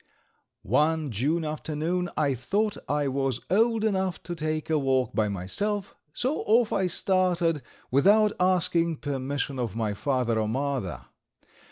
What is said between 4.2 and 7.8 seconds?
to take a walk by myself, so off I started,